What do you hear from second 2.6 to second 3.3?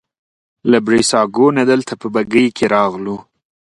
راغلو.